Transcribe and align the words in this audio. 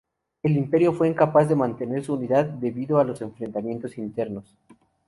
El 0.41 0.57
Imperio 0.57 0.93
fue 0.93 1.07
incapaz 1.09 1.47
de 1.47 1.55
mantener 1.55 2.03
su 2.03 2.15
unidad 2.15 2.43
debido 2.45 2.97
a 2.97 3.03
los 3.03 3.21
enfrentamientos 3.21 3.99
internos. 3.99 4.57